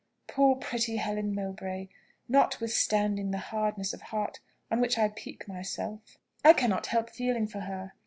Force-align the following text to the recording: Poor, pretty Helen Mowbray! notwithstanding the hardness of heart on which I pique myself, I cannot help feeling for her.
Poor, 0.27 0.55
pretty 0.55 0.95
Helen 0.95 1.35
Mowbray! 1.35 1.87
notwithstanding 2.27 3.29
the 3.29 3.37
hardness 3.37 3.93
of 3.93 4.01
heart 4.01 4.39
on 4.71 4.81
which 4.81 4.97
I 4.97 5.09
pique 5.09 5.47
myself, 5.47 6.17
I 6.43 6.53
cannot 6.53 6.87
help 6.87 7.11
feeling 7.11 7.45
for 7.45 7.59
her. 7.59 7.93